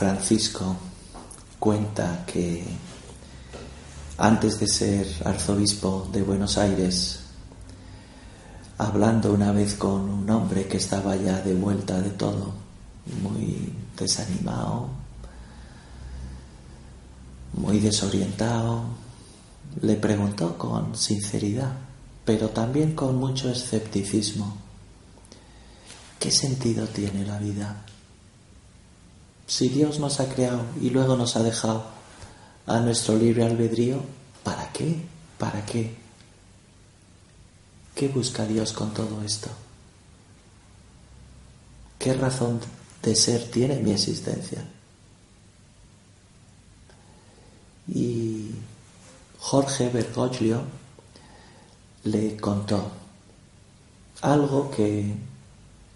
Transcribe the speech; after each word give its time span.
Francisco 0.00 0.78
cuenta 1.58 2.24
que 2.24 2.64
antes 4.16 4.58
de 4.58 4.66
ser 4.66 5.06
arzobispo 5.26 6.08
de 6.10 6.22
Buenos 6.22 6.56
Aires, 6.56 7.20
hablando 8.78 9.30
una 9.30 9.52
vez 9.52 9.74
con 9.74 10.08
un 10.08 10.30
hombre 10.30 10.66
que 10.66 10.78
estaba 10.78 11.16
ya 11.16 11.42
de 11.42 11.52
vuelta 11.52 12.00
de 12.00 12.08
todo, 12.12 12.54
muy 13.22 13.74
desanimado, 13.94 14.88
muy 17.52 17.78
desorientado, 17.78 18.84
le 19.82 19.96
preguntó 19.96 20.56
con 20.56 20.96
sinceridad, 20.96 21.72
pero 22.24 22.48
también 22.48 22.94
con 22.94 23.16
mucho 23.16 23.50
escepticismo, 23.50 24.56
¿qué 26.18 26.30
sentido 26.30 26.86
tiene 26.86 27.26
la 27.26 27.38
vida? 27.38 27.84
Si 29.50 29.68
Dios 29.68 29.98
nos 29.98 30.20
ha 30.20 30.28
creado 30.28 30.62
y 30.80 30.90
luego 30.90 31.16
nos 31.16 31.34
ha 31.34 31.42
dejado 31.42 31.82
a 32.66 32.78
nuestro 32.78 33.16
libre 33.16 33.44
albedrío, 33.44 34.00
¿para 34.44 34.70
qué? 34.70 34.94
¿Para 35.38 35.66
qué? 35.66 35.92
¿Qué 37.96 38.06
busca 38.06 38.46
Dios 38.46 38.72
con 38.72 38.94
todo 38.94 39.20
esto? 39.24 39.48
¿Qué 41.98 42.14
razón 42.14 42.60
de 43.02 43.16
ser 43.16 43.50
tiene 43.50 43.80
mi 43.80 43.90
existencia? 43.90 44.64
Y 47.92 48.52
Jorge 49.40 49.88
Bergoglio 49.88 50.62
le 52.04 52.36
contó 52.36 52.88
algo 54.20 54.70
que 54.70 55.12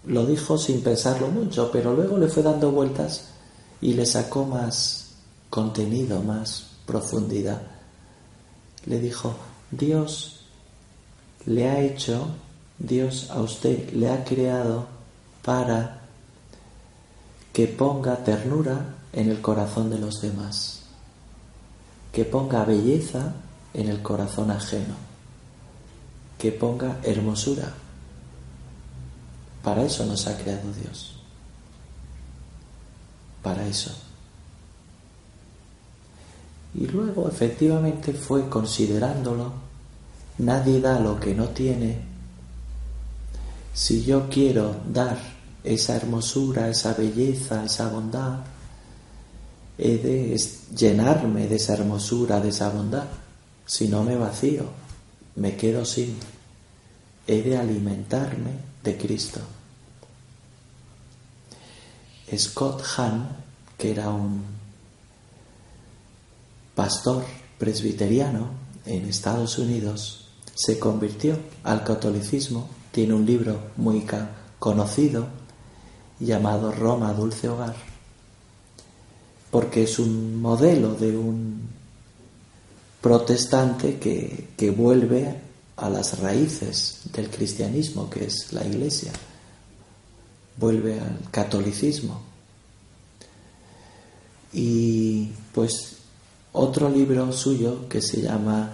lo 0.07 0.25
dijo 0.25 0.57
sin 0.57 0.83
pensarlo 0.83 1.29
mucho, 1.29 1.71
pero 1.71 1.93
luego 1.93 2.17
le 2.17 2.27
fue 2.27 2.43
dando 2.43 2.69
vueltas 2.71 3.29
y 3.85 3.93
le 3.93 4.07
sacó 4.07 4.45
más 4.45 5.11
contenido, 5.51 6.19
más 6.23 6.69
profundidad. 6.87 7.61
Le 8.87 8.99
dijo, 8.99 9.35
Dios 9.69 10.39
le 11.45 11.69
ha 11.69 11.81
hecho, 11.81 12.29
Dios 12.79 13.29
a 13.29 13.41
usted 13.41 13.93
le 13.93 14.09
ha 14.09 14.23
creado 14.23 14.87
para 15.43 16.01
que 17.53 17.67
ponga 17.67 18.23
ternura 18.23 18.95
en 19.13 19.29
el 19.29 19.39
corazón 19.39 19.91
de 19.91 19.99
los 19.99 20.19
demás, 20.19 20.79
que 22.11 22.25
ponga 22.25 22.65
belleza 22.65 23.35
en 23.75 23.89
el 23.89 24.01
corazón 24.01 24.49
ajeno, 24.49 24.95
que 26.39 26.51
ponga 26.51 26.97
hermosura. 27.03 27.71
Para 29.61 29.83
eso 29.83 30.07
nos 30.07 30.25
ha 30.25 30.35
creado 30.39 30.73
Dios 30.73 31.15
para 33.45 33.67
eso. 33.67 33.91
Y 36.73 36.87
luego 36.87 37.29
efectivamente 37.29 38.11
fue 38.11 38.49
considerándolo, 38.49 39.53
nadie 40.39 40.81
da 40.81 40.99
lo 40.99 41.19
que 41.19 41.35
no 41.35 41.49
tiene. 41.49 41.99
Si 43.71 44.03
yo 44.03 44.27
quiero 44.29 44.75
dar 44.91 45.19
esa 45.63 45.95
hermosura, 45.95 46.67
esa 46.69 46.95
belleza, 46.95 47.63
esa 47.63 47.87
bondad, 47.89 48.39
he 49.77 49.97
de 49.99 50.41
llenarme 50.75 51.47
de 51.47 51.57
esa 51.57 51.75
hermosura, 51.75 52.39
de 52.39 52.49
esa 52.49 52.69
bondad. 52.69 53.05
Si 53.63 53.87
no 53.87 54.03
me 54.03 54.15
vacío, 54.15 54.65
me 55.35 55.55
quedo 55.55 55.85
sin. 55.85 56.17
He 57.27 57.43
de 57.43 57.57
alimentarme 57.57 58.51
de 58.83 58.97
Cristo. 58.97 59.41
Scott 62.33 62.81
Hahn, 62.97 63.27
que 63.77 63.91
era 63.91 64.09
un 64.09 64.43
pastor 66.73 67.23
presbiteriano 67.57 68.49
en 68.85 69.05
Estados 69.05 69.57
Unidos, 69.59 70.27
se 70.53 70.79
convirtió 70.79 71.37
al 71.63 71.83
catolicismo, 71.83 72.67
tiene 72.91 73.13
un 73.13 73.25
libro 73.25 73.59
muy 73.77 74.05
conocido 74.57 75.27
llamado 76.19 76.71
Roma, 76.71 77.13
Dulce 77.13 77.49
Hogar, 77.49 77.75
porque 79.51 79.83
es 79.83 79.99
un 79.99 80.41
modelo 80.41 80.95
de 80.95 81.15
un 81.15 81.69
protestante 83.01 83.99
que, 83.99 84.49
que 84.57 84.71
vuelve 84.71 85.41
a 85.77 85.89
las 85.89 86.19
raíces 86.19 87.01
del 87.13 87.29
cristianismo, 87.29 88.09
que 88.09 88.25
es 88.25 88.51
la 88.51 88.65
iglesia 88.65 89.11
vuelve 90.57 90.99
al 90.99 91.19
catolicismo. 91.31 92.21
Y 94.53 95.31
pues 95.53 95.97
otro 96.53 96.89
libro 96.89 97.31
suyo 97.33 97.89
que 97.89 98.01
se 98.01 98.21
llama 98.21 98.71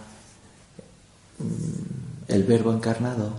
mm, 1.39 2.31
El 2.31 2.43
Verbo 2.43 2.71
Encarnado, 2.71 3.33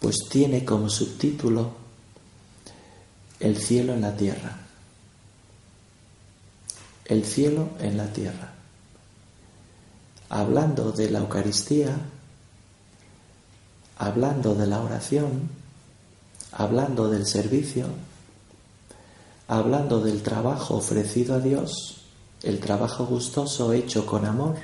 pues 0.00 0.16
tiene 0.30 0.64
como 0.64 0.88
subtítulo 0.88 1.72
El 3.38 3.58
cielo 3.58 3.92
en 3.92 4.00
la 4.00 4.16
tierra. 4.16 4.56
El 7.04 7.24
cielo 7.24 7.68
en 7.80 7.98
la 7.98 8.06
tierra. 8.06 8.54
Hablando 10.30 10.92
de 10.92 11.10
la 11.10 11.18
Eucaristía, 11.18 11.98
hablando 13.98 14.54
de 14.54 14.66
la 14.66 14.80
oración, 14.80 15.50
hablando 16.52 17.08
del 17.08 17.26
servicio, 17.26 17.86
hablando 19.48 20.00
del 20.00 20.22
trabajo 20.22 20.76
ofrecido 20.76 21.34
a 21.34 21.40
Dios, 21.40 22.02
el 22.42 22.60
trabajo 22.60 23.06
gustoso 23.06 23.72
hecho 23.72 24.06
con 24.06 24.24
amor, 24.24 24.56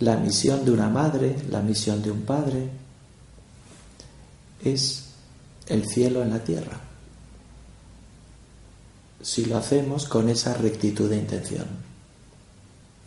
la 0.00 0.16
misión 0.16 0.64
de 0.64 0.70
una 0.70 0.88
madre, 0.88 1.36
la 1.50 1.60
misión 1.60 2.02
de 2.02 2.10
un 2.10 2.22
padre, 2.22 2.68
es 4.62 5.04
el 5.66 5.86
cielo 5.86 6.22
en 6.22 6.30
la 6.30 6.42
tierra. 6.42 6.80
Si 9.22 9.46
lo 9.46 9.56
hacemos 9.56 10.06
con 10.06 10.28
esa 10.28 10.54
rectitud 10.54 11.08
de 11.08 11.16
intención, 11.16 11.66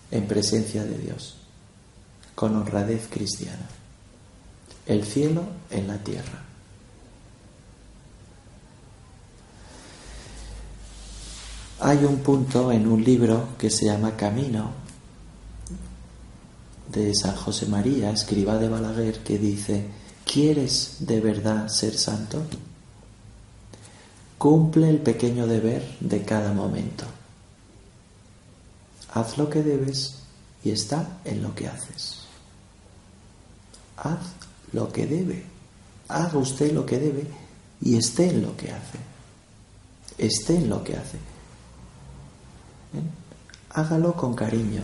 en 0.10 0.28
presencia 0.28 0.84
de 0.84 0.98
Dios, 0.98 1.36
con 2.36 2.56
honradez 2.56 3.08
cristiana. 3.10 3.68
El 4.86 5.04
cielo 5.04 5.44
en 5.70 5.88
la 5.88 5.98
tierra. 5.98 6.47
Hay 11.80 12.04
un 12.06 12.18
punto 12.18 12.72
en 12.72 12.88
un 12.88 13.04
libro 13.04 13.50
que 13.58 13.70
se 13.70 13.86
llama 13.86 14.18
Camino 14.18 14.72
de 16.92 17.14
San 17.14 17.36
José 17.36 17.68
María, 17.68 18.10
escriba 18.10 18.58
de 18.58 18.68
Balaguer, 18.68 19.20
que 19.20 19.38
dice, 19.38 19.86
¿quieres 20.26 20.98
de 21.02 21.20
verdad 21.22 21.68
ser 21.68 21.96
santo? 21.96 22.42
Cumple 24.40 24.90
el 24.90 25.00
pequeño 25.00 25.46
deber 25.46 25.98
de 26.00 26.24
cada 26.24 26.52
momento. 26.52 27.06
Haz 29.14 29.38
lo 29.38 29.48
que 29.48 29.62
debes 29.62 30.16
y 30.64 30.72
está 30.72 31.20
en 31.26 31.44
lo 31.44 31.54
que 31.54 31.68
haces. 31.68 32.22
Haz 33.98 34.20
lo 34.74 34.92
que 34.92 35.06
debe. 35.06 35.44
Haga 36.08 36.40
usted 36.40 36.72
lo 36.72 36.88
que 36.88 36.98
debe 36.98 37.28
y 37.82 37.98
esté 37.98 38.30
en 38.30 38.42
lo 38.42 38.58
que 38.58 38.72
hace. 38.72 38.98
Esté 40.18 40.56
en 40.56 40.70
lo 40.70 40.84
que 40.84 40.96
hace. 40.98 41.37
Hágalo 43.70 44.14
con 44.14 44.34
cariño, 44.34 44.82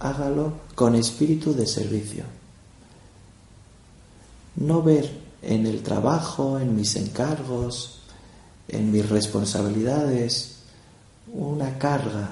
hágalo 0.00 0.52
con 0.74 0.94
espíritu 0.94 1.54
de 1.54 1.66
servicio. 1.66 2.24
No 4.56 4.82
ver 4.82 5.10
en 5.42 5.66
el 5.66 5.82
trabajo, 5.82 6.58
en 6.58 6.74
mis 6.74 6.96
encargos, 6.96 8.00
en 8.68 8.90
mis 8.90 9.08
responsabilidades, 9.08 10.56
una 11.32 11.78
carga, 11.78 12.30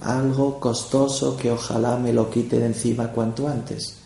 algo 0.00 0.58
costoso 0.58 1.36
que 1.36 1.50
ojalá 1.50 1.96
me 1.96 2.12
lo 2.12 2.30
quite 2.30 2.58
de 2.58 2.66
encima 2.66 3.08
cuanto 3.08 3.48
antes. 3.48 3.96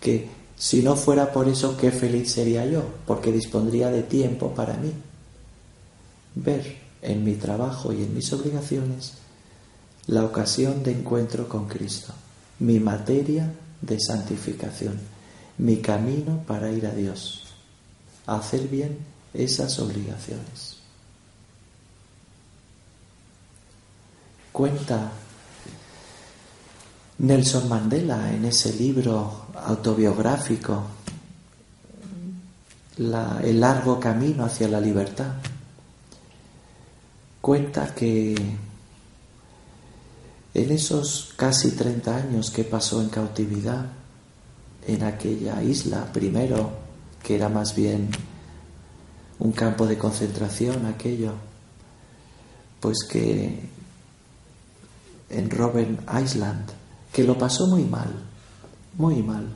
Que 0.00 0.28
si 0.56 0.82
no 0.82 0.94
fuera 0.94 1.32
por 1.32 1.48
eso, 1.48 1.76
qué 1.76 1.90
feliz 1.90 2.32
sería 2.32 2.64
yo, 2.66 2.82
porque 3.06 3.32
dispondría 3.32 3.90
de 3.90 4.02
tiempo 4.02 4.54
para 4.54 4.74
mí. 4.74 4.92
Ver 6.34 6.85
en 7.06 7.24
mi 7.24 7.34
trabajo 7.34 7.92
y 7.92 8.02
en 8.02 8.14
mis 8.14 8.32
obligaciones 8.32 9.14
la 10.08 10.24
ocasión 10.24 10.82
de 10.82 10.92
encuentro 10.92 11.48
con 11.48 11.66
Cristo, 11.66 12.12
mi 12.60 12.78
materia 12.78 13.52
de 13.80 13.98
santificación, 14.00 14.98
mi 15.58 15.78
camino 15.78 16.42
para 16.46 16.70
ir 16.70 16.86
a 16.86 16.92
Dios, 16.92 17.44
hacer 18.26 18.68
bien 18.68 18.98
esas 19.34 19.78
obligaciones. 19.78 20.76
Cuenta 24.52 25.12
Nelson 27.18 27.68
Mandela 27.68 28.32
en 28.32 28.44
ese 28.44 28.72
libro 28.74 29.46
autobiográfico, 29.54 30.82
El 32.98 33.60
largo 33.60 34.00
camino 34.00 34.44
hacia 34.44 34.68
la 34.68 34.80
libertad, 34.80 35.34
cuenta 37.46 37.94
que 37.94 38.34
en 40.52 40.70
esos 40.72 41.32
casi 41.36 41.70
30 41.76 42.16
años 42.16 42.50
que 42.50 42.64
pasó 42.64 43.00
en 43.00 43.08
cautividad, 43.08 43.86
en 44.84 45.04
aquella 45.04 45.62
isla, 45.62 46.12
primero, 46.12 46.72
que 47.22 47.36
era 47.36 47.48
más 47.48 47.76
bien 47.76 48.10
un 49.38 49.52
campo 49.52 49.86
de 49.86 49.96
concentración 49.96 50.86
aquello, 50.86 51.34
pues 52.80 53.04
que 53.08 53.60
en 55.30 55.48
Robben 55.48 56.00
Island, 56.20 56.68
que 57.12 57.22
lo 57.22 57.38
pasó 57.38 57.68
muy 57.68 57.84
mal, 57.84 58.12
muy 58.94 59.22
mal. 59.22 59.46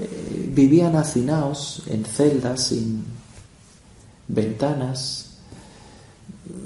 Eh, 0.00 0.50
vivían 0.52 0.96
hacinados 0.96 1.82
en 1.86 2.04
celdas 2.04 2.64
sin 2.64 3.06
ventanas, 4.28 5.29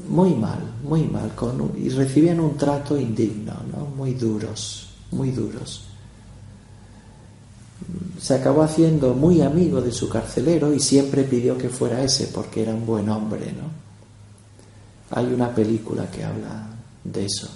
muy 0.09 0.35
mal, 0.35 0.61
muy 0.83 1.05
mal, 1.05 1.35
con, 1.35 1.73
y 1.77 1.89
recibían 1.89 2.41
un 2.41 2.57
trato 2.57 2.99
indigno, 2.99 3.55
¿no? 3.73 3.87
muy 3.87 4.15
duros, 4.15 4.89
muy 5.11 5.31
duros. 5.31 5.85
Se 8.21 8.35
acabó 8.35 8.63
haciendo 8.63 9.15
muy 9.15 9.41
amigo 9.43 9.81
de 9.81 9.93
su 9.93 10.09
carcelero 10.09 10.73
y 10.73 10.81
siempre 10.81 11.25
pidió 11.25 11.59
que 11.59 11.69
fuera 11.69 12.03
ese 12.03 12.29
porque 12.29 12.63
era 12.63 12.75
un 12.75 12.87
buen 12.87 13.09
hombre, 13.09 13.53
¿no? 13.53 13.85
Hay 15.11 15.27
una 15.27 15.55
película 15.55 16.11
que 16.11 16.25
habla 16.25 16.67
de 17.05 17.27
eso 17.27 17.49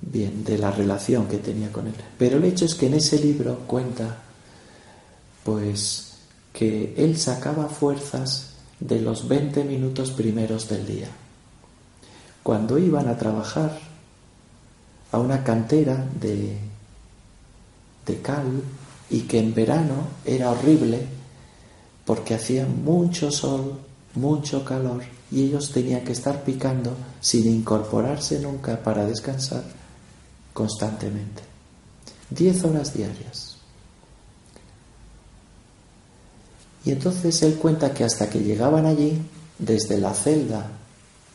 bien 0.00 0.44
de 0.44 0.58
la 0.58 0.70
relación 0.70 1.26
que 1.26 1.38
tenía 1.38 1.70
con 1.72 1.86
él. 1.86 1.94
Pero 2.18 2.38
el 2.38 2.44
hecho 2.44 2.64
es 2.64 2.74
que 2.74 2.86
en 2.86 2.94
ese 2.94 3.18
libro 3.18 3.60
cuenta 3.66 4.22
pues 5.44 6.14
que 6.52 6.94
él 6.96 7.18
sacaba 7.18 7.68
fuerzas 7.68 8.55
de 8.80 9.00
los 9.00 9.26
20 9.28 9.64
minutos 9.64 10.10
primeros 10.10 10.68
del 10.68 10.86
día. 10.86 11.08
Cuando 12.42 12.78
iban 12.78 13.08
a 13.08 13.16
trabajar 13.16 13.78
a 15.12 15.18
una 15.18 15.42
cantera 15.42 16.06
de, 16.20 16.58
de 18.06 18.20
cal 18.20 18.62
y 19.10 19.22
que 19.22 19.38
en 19.38 19.54
verano 19.54 20.08
era 20.24 20.50
horrible 20.50 21.06
porque 22.04 22.34
hacía 22.34 22.66
mucho 22.66 23.30
sol, 23.30 23.78
mucho 24.14 24.64
calor 24.64 25.02
y 25.30 25.42
ellos 25.42 25.72
tenían 25.72 26.04
que 26.04 26.12
estar 26.12 26.44
picando 26.44 26.96
sin 27.20 27.46
incorporarse 27.46 28.38
nunca 28.40 28.82
para 28.82 29.04
descansar 29.04 29.64
constantemente. 30.52 31.42
Diez 32.30 32.64
horas 32.64 32.94
diarias. 32.94 33.55
Y 36.86 36.92
entonces 36.92 37.42
él 37.42 37.56
cuenta 37.56 37.92
que 37.92 38.04
hasta 38.04 38.30
que 38.30 38.38
llegaban 38.38 38.86
allí, 38.86 39.20
desde 39.58 39.98
la 39.98 40.14
celda 40.14 40.68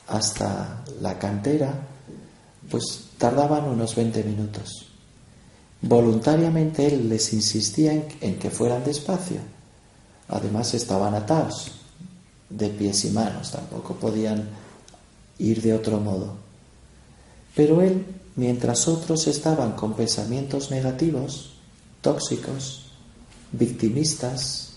hasta 0.07 0.81
la 1.01 1.19
cantera, 1.19 1.73
pues 2.69 3.09
tardaban 3.17 3.65
unos 3.65 3.93
20 3.93 4.23
minutos. 4.23 4.87
Voluntariamente 5.81 6.87
él 6.87 7.09
les 7.09 7.33
insistía 7.33 7.91
en, 8.21 8.39
que 8.39 8.49
fueran 8.49 8.85
despacio. 8.85 9.39
Además 10.29 10.73
estaban 10.73 11.15
atados 11.15 11.73
de 12.49 12.69
pies 12.69 13.03
y 13.05 13.09
manos, 13.09 13.51
tampoco 13.51 13.95
podían 13.95 14.47
ir 15.37 15.61
de 15.61 15.73
otro 15.73 15.99
modo. 15.99 16.35
Pero 17.55 17.81
él 17.81 18.05
mientras 18.37 18.87
otros 18.87 19.27
estaban 19.27 19.73
con 19.73 19.95
pensamientos 19.95 20.71
negativos, 20.71 21.55
tóxicos, 21.99 22.85
victimistas, 23.51 24.70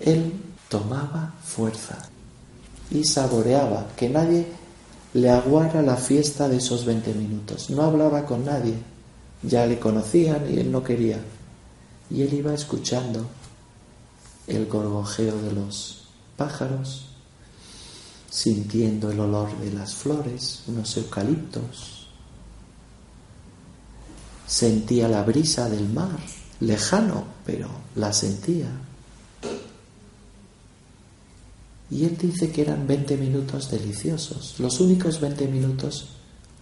él 0.00 0.32
tomaba 0.68 1.34
fuerza 1.44 2.08
y 2.90 3.04
saboreaba 3.04 3.88
que 3.96 4.08
nadie 4.08 4.46
le 5.14 5.30
aguara 5.30 5.82
la 5.82 5.96
fiesta 5.96 6.48
de 6.48 6.56
esos 6.56 6.84
20 6.84 7.14
minutos. 7.14 7.70
No 7.70 7.82
hablaba 7.82 8.24
con 8.24 8.44
nadie, 8.44 8.74
ya 9.42 9.66
le 9.66 9.78
conocían 9.78 10.52
y 10.52 10.58
él 10.58 10.72
no 10.72 10.82
quería. 10.82 11.20
Y 12.10 12.22
él 12.22 12.34
iba 12.34 12.52
escuchando 12.52 13.26
el 14.46 14.66
gorgojeo 14.66 15.40
de 15.42 15.52
los 15.52 16.08
pájaros, 16.36 17.06
sintiendo 18.28 19.10
el 19.10 19.20
olor 19.20 19.56
de 19.58 19.72
las 19.72 19.94
flores, 19.94 20.62
unos 20.66 20.96
eucaliptos, 20.96 22.00
Sentía 24.50 25.06
la 25.06 25.22
brisa 25.22 25.68
del 25.70 25.88
mar, 25.88 26.18
lejano, 26.58 27.22
pero 27.46 27.68
la 27.94 28.12
sentía. 28.12 28.66
Y 31.90 32.04
él 32.04 32.16
dice 32.16 32.50
que 32.52 32.62
eran 32.62 32.86
20 32.86 33.16
minutos 33.16 33.70
deliciosos, 33.70 34.54
los 34.60 34.78
únicos 34.80 35.20
20 35.20 35.48
minutos, 35.48 36.10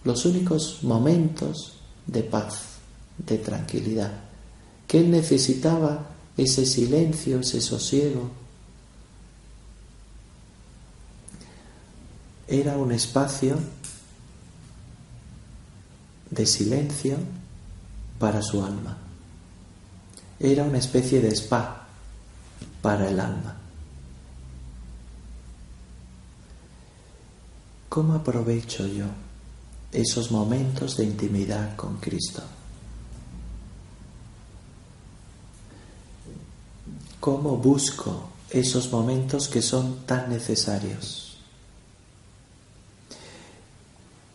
los 0.03 0.25
únicos 0.25 0.79
momentos 0.81 1.73
de 2.07 2.23
paz, 2.23 2.61
de 3.17 3.37
tranquilidad, 3.37 4.11
que 4.87 4.99
él 5.01 5.11
necesitaba 5.11 6.07
ese 6.35 6.65
silencio, 6.65 7.39
ese 7.39 7.61
sosiego. 7.61 8.31
Era 12.47 12.77
un 12.77 12.91
espacio 12.91 13.57
de 16.31 16.45
silencio 16.45 17.17
para 18.17 18.41
su 18.41 18.63
alma. 18.63 18.97
Era 20.39 20.63
una 20.63 20.77
especie 20.77 21.21
de 21.21 21.35
spa 21.35 21.87
para 22.81 23.09
el 23.09 23.19
alma. 23.19 23.68
¿Cómo 27.99 28.13
aprovecho 28.13 28.87
yo 28.87 29.07
esos 29.91 30.31
momentos 30.31 30.95
de 30.95 31.03
intimidad 31.03 31.75
con 31.75 31.97
Cristo? 31.97 32.41
¿Cómo 37.19 37.57
busco 37.57 38.29
esos 38.51 38.89
momentos 38.89 39.49
que 39.49 39.61
son 39.61 40.05
tan 40.05 40.29
necesarios? 40.29 41.39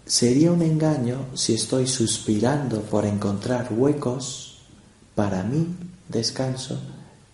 Sería 0.04 0.52
un 0.52 0.60
engaño 0.60 1.24
si 1.32 1.54
estoy 1.54 1.86
suspirando 1.86 2.82
por 2.82 3.06
encontrar 3.06 3.72
huecos 3.72 4.58
para 5.14 5.42
mi 5.42 5.74
descanso, 6.10 6.78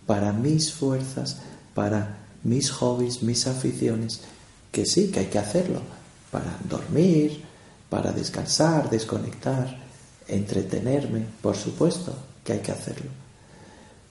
para 0.07 0.33
mis 0.33 0.73
fuerzas, 0.73 1.39
para 1.75 2.21
mis 2.45 2.71
hobbies, 2.71 3.21
mis 3.25 3.49
aficiones, 3.49 4.21
que 4.71 4.87
sí, 4.87 5.11
que 5.11 5.19
hay 5.19 5.27
que 5.27 5.41
hacerlo, 5.41 5.81
para 6.31 6.57
dormir, 6.69 7.43
para 7.89 8.13
descansar, 8.13 8.89
desconectar, 8.89 9.79
entretenerme, 10.29 11.27
por 11.43 11.57
supuesto 11.57 12.15
que 12.45 12.55
hay 12.55 12.61
que 12.61 12.73
hacerlo. 12.73 13.11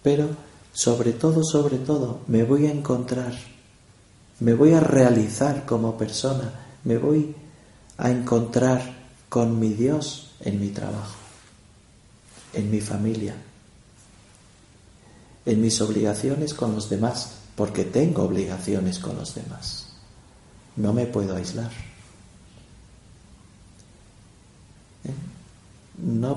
Pero 0.03 0.29
sobre 0.73 1.13
todo, 1.13 1.43
sobre 1.43 1.77
todo, 1.77 2.21
me 2.27 2.43
voy 2.43 2.67
a 2.67 2.71
encontrar, 2.71 3.33
me 4.39 4.53
voy 4.53 4.73
a 4.73 4.79
realizar 4.79 5.65
como 5.65 5.97
persona, 5.97 6.51
me 6.83 6.97
voy 6.97 7.35
a 7.97 8.09
encontrar 8.09 8.81
con 9.27 9.59
mi 9.59 9.69
Dios 9.69 10.31
en 10.41 10.59
mi 10.59 10.69
trabajo, 10.69 11.17
en 12.53 12.71
mi 12.71 12.81
familia, 12.81 13.35
en 15.45 15.61
mis 15.61 15.81
obligaciones 15.81 16.53
con 16.53 16.75
los 16.75 16.89
demás, 16.89 17.31
porque 17.55 17.83
tengo 17.83 18.23
obligaciones 18.23 18.99
con 18.99 19.17
los 19.17 19.35
demás. 19.35 19.87
No 20.75 20.93
me 20.93 21.05
puedo 21.05 21.35
aislar. 21.35 21.71
¿Eh? 25.03 25.13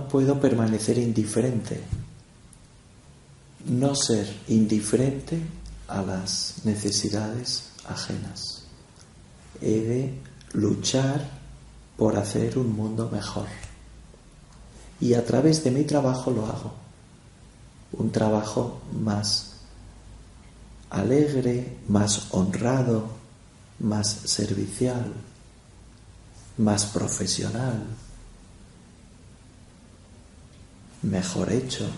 Puedo 0.09 0.41
permanecer 0.41 0.99
indiferente. 0.99 1.81
No 3.67 3.95
ser 3.95 4.27
indiferente 4.49 5.39
a 5.89 6.03
las 6.03 6.57
necesidades 6.65 7.71
ajenas. 7.89 8.65
He 9.61 9.81
de 9.81 10.15
luchar 10.53 11.29
por 11.97 12.17
hacer 12.17 12.59
un 12.59 12.75
mundo 12.75 13.09
mejor. 13.11 13.47
Y 15.01 15.15
a 15.15 15.25
través 15.25 15.65
de 15.65 15.71
mi 15.71 15.85
trabajo 15.85 16.31
lo 16.31 16.47
hago. 16.47 16.73
Un 17.93 18.11
trabajo 18.11 18.81
más 18.93 19.53
alegre, 20.91 21.79
más 21.89 22.29
honrado, 22.33 23.07
más 23.81 24.09
servicial, 24.09 25.13
más 26.59 26.87
profesional, 26.87 27.85
mejor 31.03 31.53
hecho. 31.53 31.89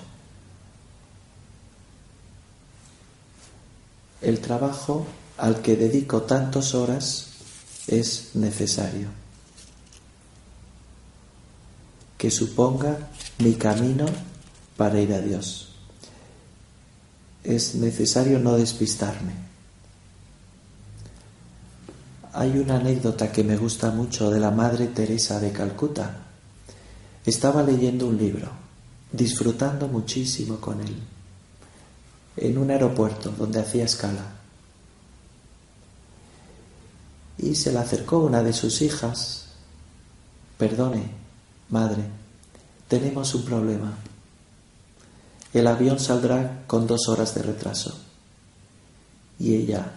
El 4.21 4.41
trabajo 4.41 5.07
al 5.37 5.61
que 5.61 5.77
dedico 5.77 6.23
tantas 6.23 6.75
horas 6.75 7.29
es 7.87 8.31
necesario. 8.35 9.09
Que 12.17 12.31
suponga 12.31 13.11
mi 13.39 13.55
camino 13.55 14.07
para 14.77 15.01
ir 15.01 15.13
a 15.13 15.21
Dios. 15.21 15.69
Es 17.43 17.75
necesario 17.75 18.39
no 18.39 18.57
despistarme. 18.57 19.35
Hay 22.33 22.59
una 22.59 22.77
anécdota 22.77 23.31
que 23.31 23.45
me 23.45 23.57
gusta 23.57 23.91
mucho 23.91 24.31
de 24.31 24.41
la 24.41 24.51
Madre 24.51 24.87
Teresa 24.89 25.39
de 25.39 25.53
Calcuta. 25.53 26.23
Estaba 27.25 27.63
leyendo 27.63 28.09
un 28.09 28.17
libro, 28.17 28.51
disfrutando 29.15 29.87
muchísimo 29.87 30.57
con 30.57 30.81
él, 30.81 30.97
en 32.37 32.59
un 32.59 32.71
aeropuerto 32.71 33.31
donde 33.31 33.61
hacía 33.61 33.85
escala. 33.85 34.33
Y 37.39 37.55
se 37.55 37.73
le 37.73 37.79
acercó 37.79 38.19
una 38.19 38.43
de 38.43 38.53
sus 38.53 38.83
hijas. 38.83 39.47
Perdone, 40.59 41.11
madre, 41.69 42.03
tenemos 42.89 43.35
un 43.35 43.45
problema. 43.45 43.97
El 45.53 45.67
avión 45.69 46.01
saldrá 46.01 46.65
con 46.67 46.87
dos 46.87 47.09
horas 47.09 47.35
de 47.35 47.43
retraso. 47.43 47.97
Y 49.39 49.55
ella 49.55 49.93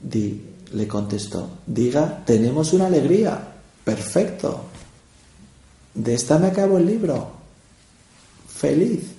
di, 0.00 0.42
le 0.72 0.88
contestó, 0.88 1.50
diga, 1.66 2.24
tenemos 2.24 2.72
una 2.72 2.86
alegría. 2.86 3.48
Perfecto. 3.84 4.64
De 5.94 6.14
esta 6.14 6.38
me 6.38 6.46
acabo 6.48 6.78
el 6.78 6.86
libro. 6.86 7.43
Feliz. 8.54 9.12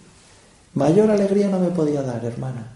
Mayor 0.74 1.12
alegría 1.12 1.50
no 1.50 1.60
me 1.60 1.70
podía 1.70 2.02
dar, 2.02 2.24
hermana. 2.24 2.68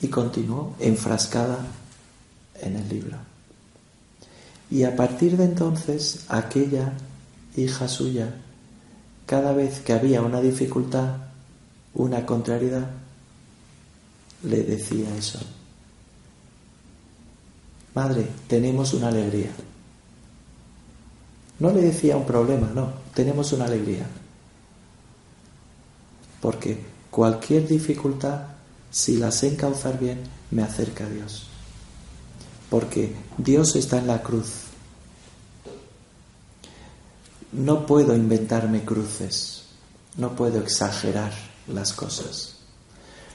Y 0.00 0.08
continuó 0.08 0.74
enfrascada 0.80 1.58
en 2.60 2.76
el 2.76 2.88
libro. 2.88 3.16
Y 4.70 4.84
a 4.84 4.96
partir 4.96 5.36
de 5.36 5.44
entonces, 5.44 6.24
aquella 6.28 6.92
hija 7.56 7.86
suya, 7.88 8.34
cada 9.26 9.52
vez 9.52 9.80
que 9.80 9.92
había 9.92 10.22
una 10.22 10.40
dificultad, 10.40 11.16
una 11.94 12.26
contrariedad, 12.26 12.90
le 14.42 14.62
decía 14.64 15.14
eso. 15.16 15.38
Madre, 17.94 18.26
tenemos 18.48 18.94
una 18.94 19.08
alegría. 19.08 19.50
No 21.60 21.70
le 21.70 21.82
decía 21.82 22.16
un 22.16 22.26
problema, 22.26 22.70
no, 22.74 22.92
tenemos 23.14 23.52
una 23.52 23.66
alegría. 23.66 24.06
Porque 26.42 26.84
cualquier 27.10 27.66
dificultad, 27.66 28.42
si 28.90 29.16
la 29.16 29.32
sé 29.32 29.48
encauzar 29.48 29.98
bien, 29.98 30.20
me 30.50 30.62
acerca 30.62 31.06
a 31.06 31.08
Dios. 31.08 31.46
Porque 32.68 33.14
Dios 33.38 33.74
está 33.76 33.96
en 33.96 34.08
la 34.08 34.22
cruz. 34.22 34.50
No 37.52 37.86
puedo 37.86 38.14
inventarme 38.14 38.84
cruces, 38.84 39.62
no 40.18 40.36
puedo 40.36 40.60
exagerar 40.60 41.32
las 41.66 41.94
cosas, 41.94 42.56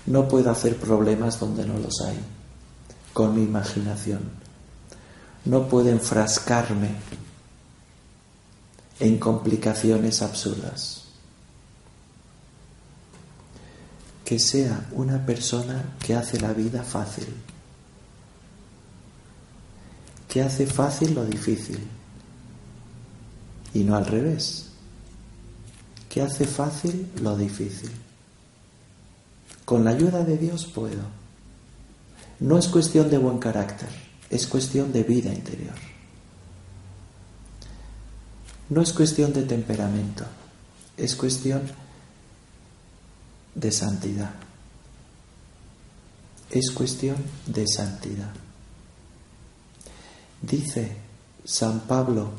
no 0.06 0.28
puedo 0.28 0.52
hacer 0.52 0.78
problemas 0.78 1.40
donde 1.40 1.66
no 1.66 1.80
los 1.80 2.02
hay, 2.02 2.18
con 3.14 3.36
mi 3.36 3.44
imaginación 3.44 4.48
no 5.48 5.68
puedo 5.68 5.90
enfrascarme 5.90 6.90
en 9.00 9.18
complicaciones 9.18 10.22
absurdas. 10.22 10.97
Que 14.28 14.40
sea 14.40 14.90
una 14.92 15.26
persona 15.26 15.96
que 16.06 16.14
hace 16.14 16.38
la 16.42 16.52
vida 16.52 16.84
fácil, 16.84 17.28
que 20.28 20.42
hace 20.42 20.68
fácil 20.68 21.16
lo 21.16 21.24
difícil 21.24 21.80
y 23.74 23.84
no 23.86 23.96
al 23.96 24.06
revés, 24.06 24.66
que 26.10 26.22
hace 26.22 26.46
fácil 26.46 27.10
lo 27.22 27.38
difícil. 27.38 27.92
Con 29.64 29.86
la 29.86 29.92
ayuda 29.92 30.26
de 30.26 30.38
Dios 30.38 30.66
puedo. 30.66 31.04
No 32.42 32.58
es 32.58 32.68
cuestión 32.68 33.10
de 33.10 33.18
buen 33.18 33.38
carácter 33.38 34.08
es 34.30 34.48
cuestión 34.48 34.92
de 34.92 35.04
vida 35.04 35.34
interior. 35.34 35.76
No 38.70 38.82
es 38.82 38.92
cuestión 38.92 39.32
de 39.32 39.44
temperamento, 39.44 40.26
es 40.98 41.16
cuestión 41.16 41.62
de 43.58 43.72
santidad. 43.72 44.32
Es 46.50 46.72
cuestión 46.72 47.18
de 47.46 47.66
santidad. 47.68 48.32
Dice 50.42 50.96
San 51.44 51.82
Pablo 51.82 52.30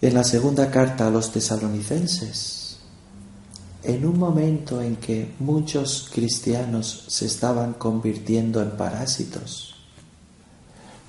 en 0.00 0.14
la 0.14 0.24
segunda 0.24 0.68
carta 0.68 1.06
a 1.06 1.10
los 1.10 1.30
tesalonicenses, 1.30 2.78
en 3.84 4.04
un 4.04 4.18
momento 4.18 4.82
en 4.82 4.96
que 4.96 5.32
muchos 5.38 6.08
cristianos 6.12 7.04
se 7.06 7.26
estaban 7.26 7.74
convirtiendo 7.74 8.60
en 8.60 8.72
parásitos, 8.72 9.76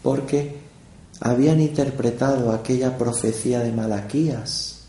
porque 0.03 0.62
habían 1.20 1.60
interpretado 1.60 2.51
aquella 2.51 2.96
profecía 2.96 3.62
de 3.62 3.72
Malaquías 3.72 4.82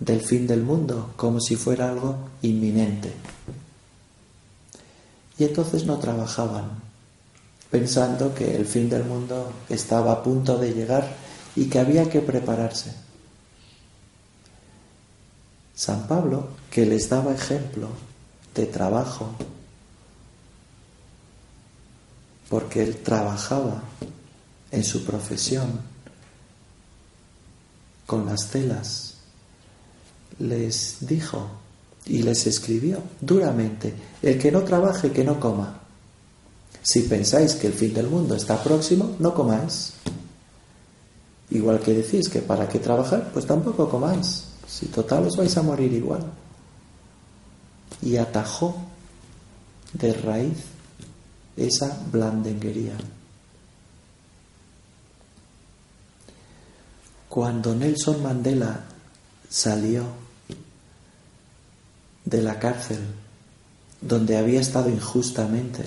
del 0.00 0.20
fin 0.20 0.46
del 0.46 0.62
mundo 0.62 1.12
como 1.16 1.40
si 1.40 1.56
fuera 1.56 1.90
algo 1.90 2.16
inminente. 2.42 3.12
Y 5.38 5.44
entonces 5.44 5.84
no 5.84 5.98
trabajaban, 5.98 6.70
pensando 7.70 8.34
que 8.34 8.56
el 8.56 8.66
fin 8.66 8.88
del 8.88 9.04
mundo 9.04 9.52
estaba 9.68 10.12
a 10.12 10.22
punto 10.22 10.58
de 10.58 10.72
llegar 10.72 11.08
y 11.54 11.68
que 11.68 11.78
había 11.78 12.08
que 12.08 12.20
prepararse. 12.20 12.92
San 15.74 16.08
Pablo, 16.08 16.48
que 16.70 16.84
les 16.84 17.08
daba 17.08 17.32
ejemplo 17.32 17.88
de 18.54 18.66
trabajo, 18.66 19.30
porque 22.48 22.82
él 22.82 22.96
trabajaba 22.96 23.82
en 24.70 24.84
su 24.84 25.04
profesión 25.04 25.80
con 28.06 28.26
las 28.26 28.48
telas, 28.48 29.07
les 30.38 30.96
dijo 31.00 31.48
y 32.06 32.22
les 32.22 32.46
escribió 32.46 33.02
duramente, 33.20 33.92
el 34.22 34.38
que 34.38 34.50
no 34.50 34.62
trabaje, 34.62 35.12
que 35.12 35.24
no 35.24 35.38
coma. 35.38 35.80
Si 36.82 37.02
pensáis 37.02 37.54
que 37.54 37.66
el 37.66 37.74
fin 37.74 37.92
del 37.92 38.08
mundo 38.08 38.34
está 38.34 38.62
próximo, 38.62 39.16
no 39.18 39.34
comáis. 39.34 39.92
Igual 41.50 41.80
que 41.80 41.92
decís 41.92 42.28
que 42.28 42.40
para 42.40 42.68
qué 42.68 42.78
trabajar, 42.78 43.30
pues 43.32 43.46
tampoco 43.46 43.88
comáis. 43.88 44.44
Si 44.66 44.86
total 44.86 45.26
os 45.26 45.36
vais 45.36 45.54
a 45.56 45.62
morir 45.62 45.92
igual. 45.92 46.24
Y 48.02 48.16
atajó 48.16 48.74
de 49.92 50.12
raíz 50.12 50.58
esa 51.56 52.00
blandenguería. 52.10 52.96
Cuando 57.28 57.74
Nelson 57.74 58.22
Mandela 58.22 58.84
salió 59.48 60.27
de 62.28 62.42
la 62.42 62.58
cárcel 62.58 62.98
donde 64.02 64.36
había 64.36 64.60
estado 64.60 64.90
injustamente 64.90 65.82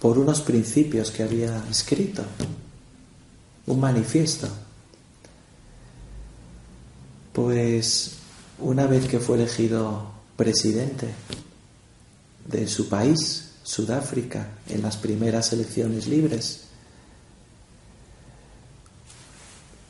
por 0.00 0.18
unos 0.18 0.40
principios 0.40 1.10
que 1.10 1.22
había 1.22 1.62
escrito, 1.70 2.22
un 3.66 3.80
manifiesto, 3.80 4.48
pues 7.32 8.12
una 8.58 8.86
vez 8.86 9.06
que 9.06 9.20
fue 9.20 9.36
elegido 9.36 10.10
presidente 10.36 11.08
de 12.46 12.68
su 12.68 12.88
país, 12.88 13.52
Sudáfrica, 13.62 14.48
en 14.68 14.82
las 14.82 14.96
primeras 14.96 15.52
elecciones 15.52 16.06
libres, 16.06 16.62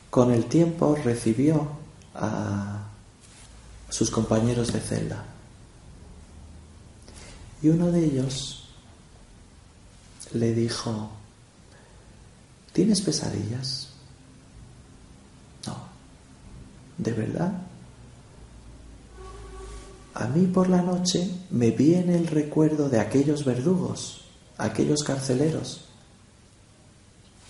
con 0.09 0.33
el 0.33 0.47
tiempo 0.47 0.97
recibió 1.05 1.69
a 2.15 2.76
sus 3.89 4.11
compañeros 4.11 4.73
de 4.73 4.81
celda. 4.81 5.25
Y 7.63 7.69
uno 7.69 7.91
de 7.91 8.05
ellos 8.05 8.69
le 10.33 10.53
dijo, 10.53 11.11
¿tienes 12.73 13.01
pesadillas? 13.01 13.89
¿De 16.99 17.13
verdad? 17.13 17.53
A 20.15 20.27
mí 20.29 20.47
por 20.47 20.71
la 20.71 20.81
noche 20.81 21.31
me 21.51 21.71
viene 21.71 22.17
el 22.17 22.27
recuerdo 22.27 22.89
de 22.89 23.01
aquellos 23.01 23.45
verdugos 23.45 24.27
aquellos 24.59 25.03
carceleros 25.03 25.83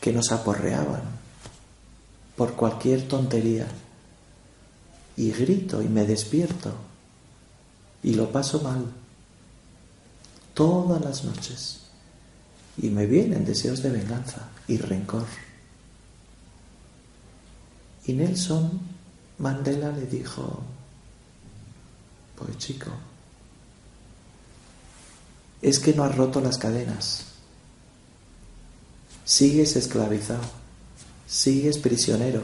que 0.00 0.12
nos 0.12 0.32
aporreaban 0.32 1.02
por 2.36 2.54
cualquier 2.54 3.08
tontería. 3.08 3.66
Y 5.16 5.30
grito 5.32 5.82
y 5.82 5.88
me 5.88 6.04
despierto 6.04 6.74
y 8.02 8.14
lo 8.14 8.30
paso 8.30 8.60
mal 8.60 8.84
todas 10.54 11.00
las 11.02 11.24
noches. 11.24 11.80
Y 12.78 12.90
me 12.90 13.06
vienen 13.06 13.44
deseos 13.44 13.82
de 13.82 13.90
venganza 13.90 14.48
y 14.68 14.78
rencor. 14.78 15.26
Y 18.06 18.12
Nelson 18.12 18.80
Mandela 19.38 19.90
le 19.90 20.06
dijo, 20.06 20.62
pues 22.36 22.56
chico, 22.58 22.90
es 25.60 25.78
que 25.78 25.92
no 25.92 26.04
has 26.04 26.16
roto 26.16 26.40
las 26.40 26.58
cadenas. 26.58 27.24
Sigues 29.24 29.74
esclavizado, 29.76 30.44
sigues 31.26 31.78
prisionero 31.78 32.42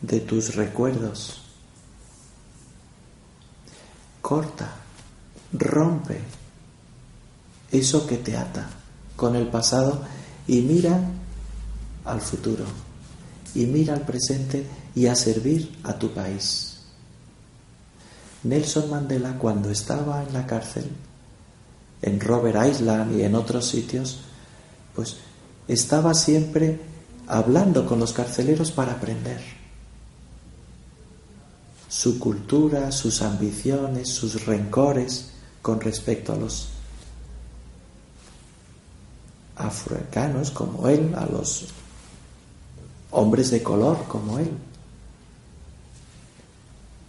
de 0.00 0.20
tus 0.20 0.56
recuerdos. 0.56 1.45
Corta, 4.26 4.68
rompe 5.52 6.18
eso 7.70 8.08
que 8.08 8.16
te 8.16 8.36
ata 8.36 8.68
con 9.14 9.36
el 9.36 9.46
pasado 9.46 10.02
y 10.48 10.62
mira 10.62 10.98
al 12.04 12.20
futuro 12.20 12.64
y 13.54 13.66
mira 13.66 13.94
al 13.94 14.00
presente 14.00 14.66
y 14.96 15.06
a 15.06 15.14
servir 15.14 15.78
a 15.84 15.96
tu 15.96 16.12
país. 16.12 16.80
Nelson 18.42 18.90
Mandela 18.90 19.38
cuando 19.38 19.70
estaba 19.70 20.24
en 20.24 20.32
la 20.32 20.44
cárcel, 20.44 20.90
en 22.02 22.18
Robert 22.18 22.66
Island 22.68 23.20
y 23.20 23.22
en 23.22 23.36
otros 23.36 23.68
sitios, 23.68 24.22
pues 24.96 25.18
estaba 25.68 26.14
siempre 26.14 26.80
hablando 27.28 27.86
con 27.86 28.00
los 28.00 28.12
carceleros 28.12 28.72
para 28.72 28.94
aprender 28.94 29.65
su 31.88 32.18
cultura, 32.18 32.90
sus 32.92 33.22
ambiciones, 33.22 34.08
sus 34.08 34.44
rencores 34.46 35.30
con 35.62 35.80
respecto 35.80 36.32
a 36.32 36.36
los 36.36 36.68
afroamericanos 39.56 40.50
como 40.50 40.88
él, 40.88 41.14
a 41.16 41.26
los 41.26 41.66
hombres 43.10 43.50
de 43.50 43.62
color 43.62 44.04
como 44.08 44.38
él. 44.38 44.50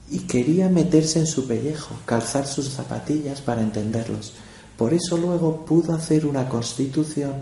Y 0.10 0.20
quería 0.20 0.70
meterse 0.70 1.20
en 1.20 1.28
su 1.28 1.48
pellejo, 1.48 1.96
calzar 2.06 2.48
sus 2.48 2.70
zapatillas 2.70 3.42
para 3.42 3.62
entenderlos. 3.62 4.34
Por 4.78 4.94
eso 4.94 5.18
luego 5.18 5.66
pudo 5.66 5.94
hacer 5.94 6.26
una 6.26 6.48
constitución 6.48 7.34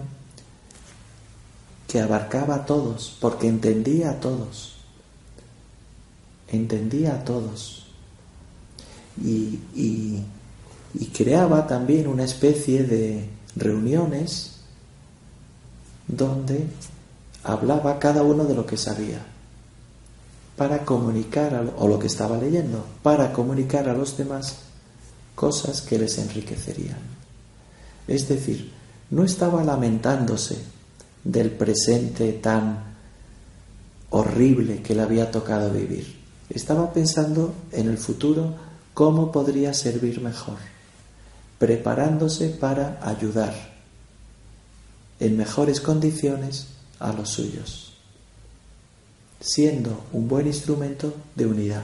que 1.88 2.02
abarcaba 2.02 2.56
a 2.56 2.66
todos, 2.66 3.16
porque 3.20 3.48
entendía 3.48 4.12
a 4.12 4.20
todos. 4.20 4.75
Entendía 6.56 7.16
a 7.16 7.24
todos. 7.24 7.86
Y, 9.24 9.60
creaba 11.14 11.68
también 11.68 12.08
una 12.08 12.24
especie 12.24 12.84
de 12.84 13.30
reuniones 13.56 14.52
donde 16.08 16.66
hablaba 17.44 18.00
cada 18.00 18.24
uno 18.24 18.46
de 18.46 18.56
lo 18.56 18.66
que 18.66 18.78
sabía 18.78 19.20
para 20.58 20.86
comunicar, 20.86 21.74
o 21.78 21.88
lo 21.88 22.00
que 22.00 22.08
estaba 22.08 22.38
leyendo, 22.38 22.86
para 23.04 23.34
comunicar 23.34 23.90
a 23.90 23.94
los 23.94 24.18
demás 24.18 24.58
cosas 25.36 25.82
que 25.82 26.00
les 26.00 26.18
enriquecerían. 26.18 27.00
Es 28.08 28.28
decir, 28.30 28.72
no 29.10 29.24
estaba 29.24 29.64
lamentándose 29.64 30.58
del 31.24 31.52
presente 31.52 32.34
tan 32.34 32.96
horrible 34.12 34.82
que 34.82 34.96
le 34.96 35.02
había 35.02 35.30
tocado 35.30 35.72
vivir. 35.72 36.15
Estaba 36.50 36.94
pensando 36.94 37.54
en 37.72 37.88
el 37.90 37.98
futuro 37.98 38.56
cómo 38.94 39.32
podría 39.32 39.74
servir 39.74 40.22
mejor, 40.22 40.58
preparándose 41.58 42.50
para 42.50 43.00
ayudar 43.02 43.54
en 45.20 45.38
mejores 45.38 45.82
condiciones 45.82 46.68
a 47.00 47.12
los 47.14 47.30
suyos, 47.30 47.94
siendo 49.40 50.06
un 50.14 50.28
buen 50.28 50.48
instrumento 50.48 51.14
de 51.36 51.46
unidad. 51.46 51.84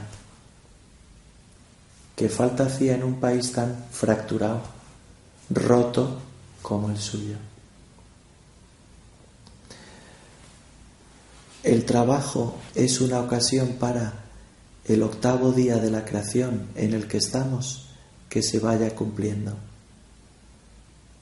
que 2.16 2.30
falta 2.30 2.66
hacía 2.66 2.94
en 2.94 3.04
un 3.04 3.20
país 3.20 3.52
tan 3.52 3.86
fracturado, 3.90 4.62
roto 5.50 6.20
como 6.62 6.92
el 6.92 6.98
suyo? 7.00 7.36
El 11.64 11.84
trabajo 11.84 12.58
es 12.76 13.02
una 13.02 13.22
ocasión 13.22 13.70
para 13.80 14.14
el 14.86 15.04
octavo 15.04 15.52
día 15.52 15.78
de 15.78 15.92
la 15.92 16.06
creación 16.06 16.68
en 16.76 16.94
el 16.94 17.08
que 17.08 17.18
estamos 17.18 17.88
que 18.30 18.42
se 18.42 18.60
vaya 18.60 18.96
cumpliendo. 18.96 19.58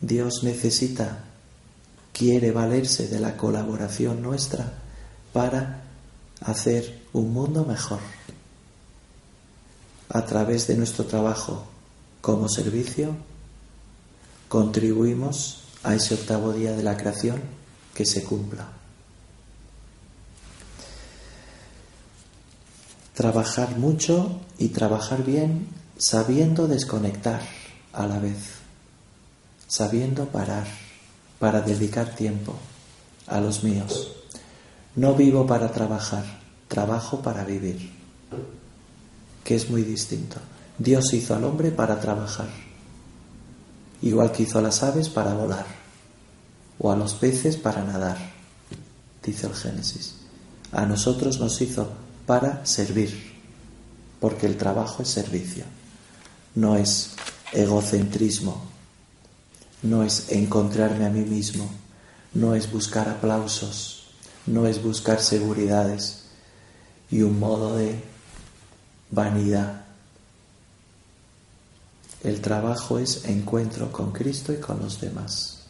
Dios 0.01 0.43
necesita 0.43 1.25
quiere 2.13 2.51
valerse 2.51 3.07
de 3.07 3.19
la 3.19 3.37
colaboración 3.37 4.21
nuestra 4.21 4.73
para 5.33 5.83
hacer 6.41 7.01
un 7.13 7.33
mundo 7.33 7.65
mejor. 7.65 7.99
A 10.09 10.25
través 10.25 10.67
de 10.67 10.75
nuestro 10.75 11.05
trabajo 11.05 11.65
como 12.21 12.49
servicio, 12.49 13.15
contribuimos 14.47 15.63
a 15.83 15.95
ese 15.95 16.15
octavo 16.15 16.51
día 16.53 16.73
de 16.73 16.83
la 16.83 16.97
creación 16.97 17.41
que 17.93 18.05
se 18.05 18.23
cumpla. 18.23 18.78
Trabajar 23.19 23.77
mucho 23.77 24.39
y 24.57 24.69
trabajar 24.69 25.25
bien 25.25 25.67
sabiendo 25.97 26.69
desconectar 26.69 27.41
a 27.91 28.07
la 28.07 28.17
vez, 28.17 28.37
sabiendo 29.67 30.27
parar 30.27 30.65
para 31.37 31.59
dedicar 31.59 32.15
tiempo 32.15 32.55
a 33.27 33.41
los 33.41 33.61
míos. 33.65 34.13
No 34.95 35.15
vivo 35.15 35.45
para 35.45 35.69
trabajar, 35.73 36.23
trabajo 36.69 37.21
para 37.21 37.43
vivir, 37.43 37.91
que 39.43 39.55
es 39.55 39.69
muy 39.69 39.81
distinto. 39.81 40.37
Dios 40.77 41.13
hizo 41.13 41.35
al 41.35 41.43
hombre 41.43 41.71
para 41.71 41.99
trabajar, 41.99 42.47
igual 44.01 44.31
que 44.31 44.43
hizo 44.43 44.59
a 44.59 44.61
las 44.61 44.81
aves 44.81 45.09
para 45.09 45.33
volar, 45.33 45.65
o 46.79 46.89
a 46.89 46.95
los 46.95 47.15
peces 47.15 47.57
para 47.57 47.83
nadar, 47.83 48.17
dice 49.21 49.45
el 49.45 49.55
Génesis. 49.55 50.15
A 50.71 50.85
nosotros 50.85 51.37
nos 51.41 51.59
hizo 51.59 52.07
para 52.29 52.63
servir, 52.63 53.11
porque 54.19 54.45
el 54.45 54.55
trabajo 54.55 55.01
es 55.01 55.09
servicio, 55.09 55.63
no 56.53 56.75
es 56.75 57.15
egocentrismo, 57.53 58.61
no 59.81 60.03
es 60.03 60.31
encontrarme 60.31 61.07
a 61.07 61.09
mí 61.09 61.21
mismo, 61.21 61.67
no 62.35 62.53
es 62.53 62.71
buscar 62.71 63.09
aplausos, 63.09 64.11
no 64.45 64.67
es 64.67 64.83
buscar 64.83 65.21
seguridades 65.21 66.25
y 67.09 67.23
un 67.23 67.39
modo 67.39 67.75
de 67.75 67.99
vanidad. 69.09 69.85
El 72.23 72.41
trabajo 72.41 72.99
es 72.99 73.25
encuentro 73.25 73.91
con 73.91 74.11
Cristo 74.11 74.53
y 74.53 74.57
con 74.57 74.79
los 74.79 75.01
demás. 75.01 75.61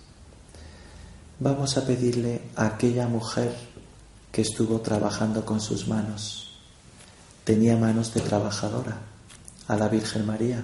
Vamos 1.39 1.77
a 1.77 1.87
pedirle 1.87 2.41
a 2.57 2.65
aquella 2.65 3.07
mujer 3.07 3.55
que 4.29 4.41
estuvo 4.41 4.81
trabajando 4.81 5.45
con 5.45 5.61
sus 5.61 5.87
manos. 5.87 6.48
Tenía 7.49 7.75
manos 7.75 8.13
de 8.13 8.21
trabajadora, 8.21 8.99
a 9.67 9.75
la 9.75 9.87
Virgen 9.87 10.23
María, 10.23 10.63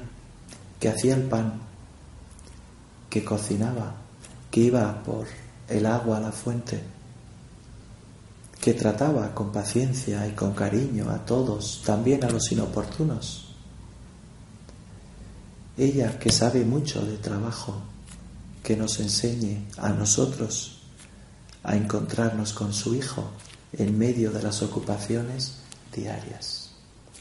que 0.80 0.88
hacía 0.88 1.16
el 1.16 1.24
pan 1.24 1.60
que 3.10 3.26
cocinaba, 3.26 3.96
que 4.52 4.60
iba 4.60 5.02
por 5.02 5.26
el 5.68 5.88
agua 5.88 6.18
a 6.18 6.20
la 6.20 6.32
fuente, 6.32 6.84
que 8.62 8.76
trataba 8.76 9.34
con 9.34 9.52
paciencia 9.52 10.28
y 10.28 10.34
con 10.34 10.54
cariño 10.54 11.10
a 11.10 11.26
todos, 11.26 11.82
también 11.84 12.24
a 12.24 12.30
los 12.30 12.52
inoportunos. 12.52 13.56
Ella 15.80 16.20
que 16.20 16.32
sabe 16.32 16.66
mucho 16.66 17.04
de 17.04 17.18
trabajo, 17.18 17.82
que 18.62 18.78
nos 18.78 19.00
enseñe 19.00 19.66
a 19.78 19.90
nosotros 19.90 20.84
a 21.64 21.76
encontrarnos 21.76 22.54
con 22.54 22.72
su 22.74 22.94
Hijo 22.94 23.32
en 23.74 23.98
medio 23.98 24.30
de 24.30 24.44
las 24.44 24.62
ocupaciones 24.62 25.56
diarias 25.92 26.65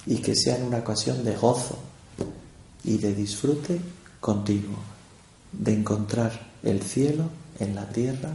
y 0.07 0.19
que 0.19 0.35
sean 0.35 0.63
una 0.63 0.79
ocasión 0.79 1.25
de 1.25 1.37
gozo 1.37 1.79
y 2.85 2.99
de 2.99 3.15
disfrute 3.15 3.81
continuo 4.21 4.79
de 5.53 5.73
encontrar 5.73 6.33
el 6.63 6.83
cielo 6.83 7.25
en 7.59 7.75
la 7.75 7.89
tierra 7.89 8.31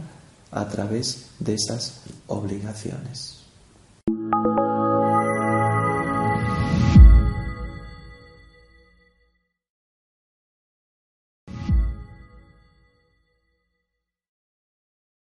a 0.50 0.68
través 0.68 1.26
de 1.38 1.54
esas 1.54 2.00
obligaciones. 2.26 3.39